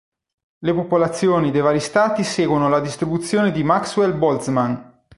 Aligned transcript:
Le 0.57 0.73
popolazioni 0.73 1.51
dei 1.51 1.61
vari 1.61 1.79
stati 1.79 2.23
seguono 2.23 2.67
la 2.69 2.79
distribuzione 2.79 3.51
di 3.51 3.63
Maxwell-Boltzmann. 3.63 4.75